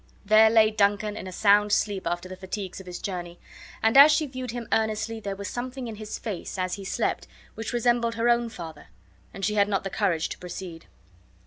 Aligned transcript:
There 0.25 0.49
lay 0.49 0.71
Duncan 0.71 1.15
in 1.15 1.27
a 1.27 1.31
sound 1.31 1.71
sleep 1.71 2.07
after 2.07 2.27
the 2.27 2.35
fatigues 2.35 2.79
of 2.79 2.87
his 2.87 2.97
journey, 2.97 3.39
and 3.83 3.95
as 3.95 4.11
she 4.11 4.25
viewed 4.25 4.49
him 4.49 4.67
earnestly 4.71 5.19
there 5.19 5.35
was 5.35 5.47
something 5.47 5.87
in 5.87 5.97
his 5.97 6.17
face, 6.17 6.57
as 6.57 6.73
he 6.73 6.83
slept, 6.85 7.27
which 7.53 7.71
resembled 7.71 8.15
her 8.15 8.27
own 8.27 8.49
father, 8.49 8.87
and 9.31 9.45
she 9.45 9.53
had 9.53 9.69
not 9.69 9.83
the 9.83 9.91
courage 9.91 10.27
to 10.29 10.39
proceed. 10.39 10.87